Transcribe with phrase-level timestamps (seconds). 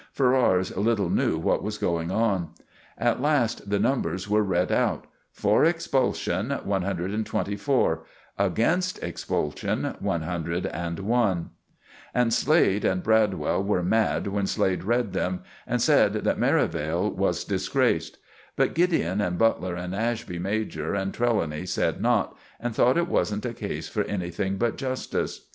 [0.13, 2.49] Ferrars little knew what was going on.
[2.97, 8.03] At last the numbers were read out: For expulsion 124
[8.39, 11.49] Against expulsion 101
[12.15, 17.43] And Slade and Bradwell were mad when Slade read them, and said that Merivale was
[17.43, 18.17] disgraced.
[18.55, 23.45] But Gideon and Butler and Ashby major and Trelawny said not, and thought it wasn't
[23.45, 25.41] a case for anything but justice.